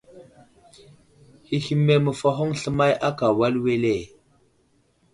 Hehme 1.49 1.95
məfahoŋ 2.05 2.49
slemay 2.61 2.93
akà 3.07 3.27
wal 3.37 3.55
wele? 3.63 3.95